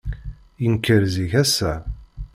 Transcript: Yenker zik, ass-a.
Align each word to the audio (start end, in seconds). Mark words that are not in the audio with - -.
Yenker 0.63 1.01
zik, 1.13 1.31
ass-a. 1.41 1.73